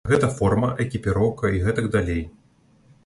[0.09, 2.23] Гэта форма, экіпіроўка і гэтак далей.